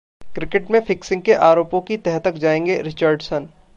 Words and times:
cricket 0.35 0.71
में 0.71 0.79
fixing 0.79 1.21
के 1.21 1.33
आरोपों 1.41 1.81
की 1.81 1.97
तह 1.97 2.17
तक 2.19 2.33
जाएंगे: 2.37 2.81
रिचर्डसन 2.81 3.47